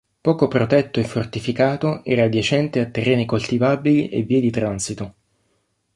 [0.19, 5.13] Poco protetto e fortificato, era adiacente a terreni coltivabili e vie di transito.